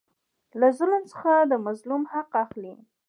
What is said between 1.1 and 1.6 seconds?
څخه د